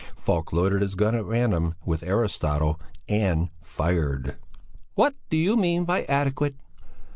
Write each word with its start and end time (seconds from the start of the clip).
Falk 0.17 0.51
loaded 0.51 0.81
his 0.81 0.95
gun 0.95 1.13
at 1.13 1.23
random 1.25 1.75
with 1.85 2.01
Aristotle 2.01 2.79
and 3.07 3.49
fired. 3.61 4.35
"What 4.95 5.13
do 5.29 5.37
you 5.37 5.55
mean 5.55 5.85
by 5.85 6.05
adequate? 6.05 6.55